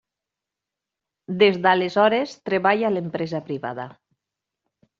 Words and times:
Des 1.43 1.59
d'aleshores, 1.67 2.35
treballa 2.51 2.89
a 2.91 2.93
l'empresa 2.97 3.45
privada. 3.53 3.89